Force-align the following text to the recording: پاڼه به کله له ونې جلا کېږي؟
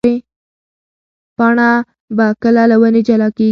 پاڼه 1.37 1.69
به 2.15 2.25
کله 2.41 2.63
له 2.71 2.75
ونې 2.81 3.01
جلا 3.07 3.29
کېږي؟ 3.37 3.49